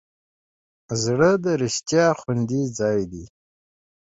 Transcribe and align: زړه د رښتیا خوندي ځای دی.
زړه 1.03 1.29
د 1.43 1.45
رښتیا 1.61 2.05
خوندي 2.19 2.61
ځای 2.77 2.99
دی. 3.11 3.25